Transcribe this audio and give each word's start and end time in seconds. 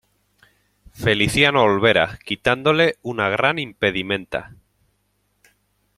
Feliciano 0.93 1.61
Olvera, 1.61 2.17
quitándole 2.25 2.97
una 3.03 3.29
gran 3.29 3.59
impedimenta. 3.59 4.55